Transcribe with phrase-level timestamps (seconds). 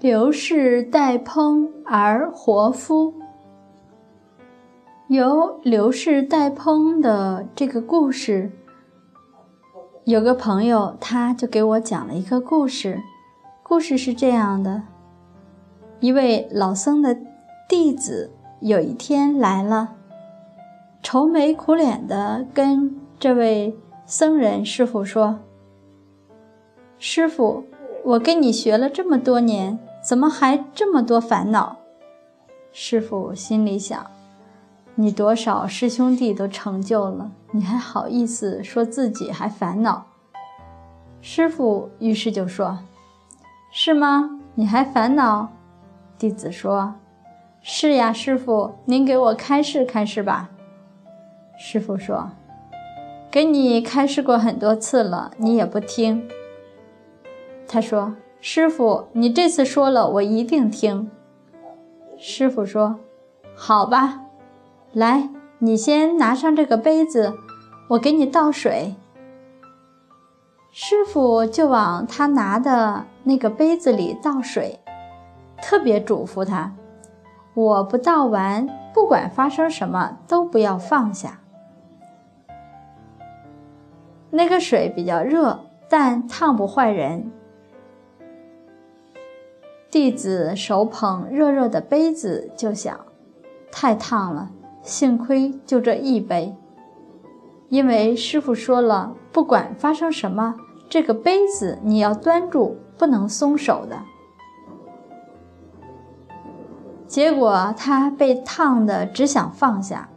[0.00, 3.12] 刘氏代烹而活夫。
[5.08, 8.52] 由刘氏代烹的这个故事，
[10.04, 13.00] 有个朋友他就给我讲了一个故事。
[13.64, 14.82] 故事是这样的：
[15.98, 17.18] 一位老僧的
[17.68, 19.96] 弟子有一天来了，
[21.02, 25.40] 愁眉苦脸的跟这位僧人师傅说
[27.00, 27.64] ：“师傅，
[28.04, 29.76] 我跟你学了这么多年。”
[30.08, 31.76] 怎么还这么多烦恼？
[32.72, 34.10] 师傅心里想：
[34.94, 40.06] 你多少师兄弟都成就了，你还好意思说自己还烦恼？
[41.20, 42.78] 师傅于是就说
[43.70, 44.40] ：“是吗？
[44.54, 45.50] 你还烦恼？”
[46.16, 46.94] 弟子说
[47.60, 50.48] ：“是呀，师傅，您给我开示开示吧。”
[51.60, 52.30] 师傅说
[53.30, 56.26] ：“给你开示过很多次了，你也不听。”
[57.68, 58.14] 他说。
[58.40, 61.10] 师傅，你这次说了，我一定听。
[62.16, 63.00] 师傅说
[63.56, 64.20] ：“好吧，
[64.92, 67.34] 来，你先拿上这个杯子，
[67.90, 68.94] 我给你倒水。”
[70.70, 74.78] 师傅就往他拿的那个杯子里倒水，
[75.60, 76.72] 特别嘱咐他
[77.54, 81.40] ：“我不倒完，不管发生什么都不要放下。”
[84.30, 87.32] 那个水比较热，但烫不坏人。
[89.90, 92.98] 弟子手捧热热的杯子，就想：
[93.72, 94.50] 太烫了，
[94.82, 96.54] 幸亏就这一杯。
[97.70, 100.56] 因为师傅说了，不管发生什么，
[100.90, 103.98] 这个杯子你要端住，不能松手的。
[107.06, 110.10] 结果他被烫的只想放下，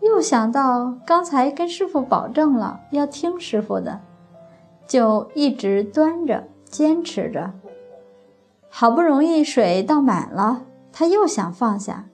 [0.00, 4.00] 又想到刚才跟师傅保证了要听师傅的，
[4.86, 7.52] 就一直端着，坚持着。
[8.80, 12.10] 好不容易水倒满了，他又想放下，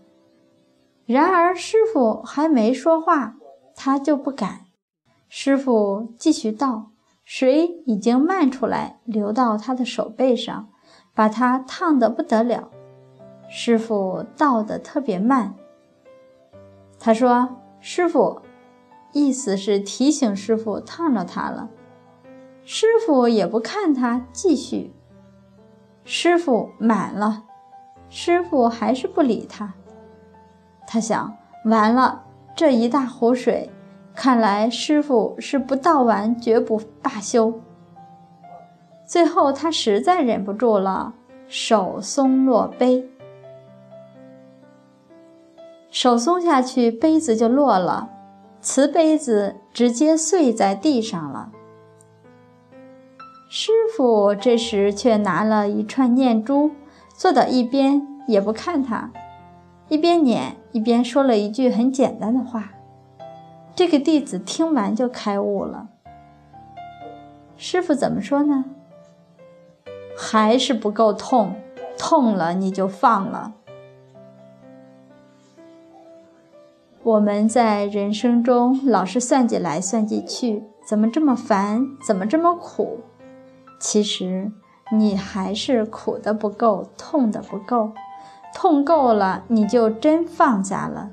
[1.04, 3.34] 然而师傅还没说话，
[3.76, 4.60] 他就不敢。
[5.28, 6.92] 师傅继续倒，
[7.22, 10.70] 水已经漫出来，流到他的手背上，
[11.12, 12.70] 把他烫得不得了。
[13.50, 15.54] 师傅倒得特别慢。
[16.98, 18.40] 他说：“师傅，
[19.12, 21.68] 意思是提醒师傅烫着他了。”
[22.64, 24.94] 师傅也不看他，继续。
[26.04, 27.42] 师傅满了，
[28.08, 29.72] 师傅还是不理他。
[30.86, 31.34] 他想，
[31.64, 32.22] 完了
[32.54, 33.70] 这一大壶水，
[34.14, 37.52] 看来师傅是不倒完绝不罢休。
[39.06, 41.14] 最后他实在忍不住了，
[41.46, 43.08] 手松落杯，
[45.90, 48.10] 手松下去，杯子就落了，
[48.60, 51.50] 瓷杯子直接碎在地上了。
[53.56, 56.72] 师傅这时却拿了一串念珠，
[57.14, 59.12] 坐到一边也不看他，
[59.88, 62.72] 一边捻一边说了一句很简单的话。
[63.72, 65.86] 这个弟子听完就开悟了。
[67.56, 68.64] 师傅怎么说呢？
[70.16, 71.54] 还是不够痛，
[71.96, 73.52] 痛了你就放了。
[77.04, 81.86] 我们在人生中老是算计来算计去，怎么这么烦？
[82.04, 82.98] 怎么这么苦？
[83.78, 84.52] 其实
[84.92, 87.92] 你还是苦的不够，痛的不够，
[88.54, 91.10] 痛够了你就真放下了。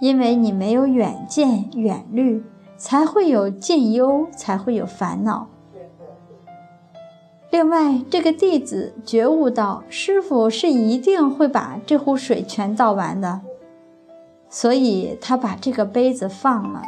[0.00, 2.42] 因为你没有远见远虑，
[2.76, 5.48] 才会有近忧，才会有烦恼。
[7.50, 13.40] 另外，这个弟子觉悟到师傅是一定会把这壶水全倒完的，
[14.48, 16.82] 所以他把这个杯子放了。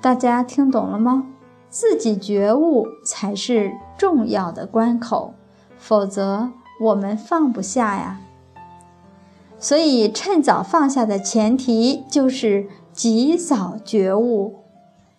[0.00, 1.26] 大家听懂了吗？
[1.68, 5.34] 自己觉悟才是重要的关口，
[5.78, 6.50] 否则
[6.80, 8.20] 我们放不下呀。
[9.58, 14.56] 所以，趁早放下的前提就是及早觉悟，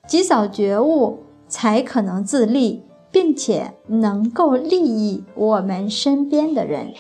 [0.08, 6.94] 及早觉悟才可能自立，并且能够利益我们身边的人。